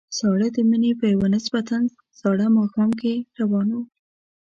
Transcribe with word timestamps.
د 0.09 0.11
ساړه 0.17 0.47
مني 0.69 0.91
په 0.99 1.05
یوه 1.13 1.27
نسبتاً 1.35 1.77
ساړه 2.19 2.47
ماښام 2.57 2.89
کې 2.99 3.13
روان 3.39 3.67
وو. 3.71 3.81